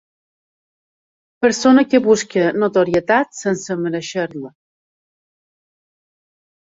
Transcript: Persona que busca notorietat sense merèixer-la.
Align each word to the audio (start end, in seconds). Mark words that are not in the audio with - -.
Persona 1.45 1.83
que 1.91 2.01
busca 2.07 2.47
notorietat 2.63 3.37
sense 3.43 3.79
merèixer-la. 3.85 4.53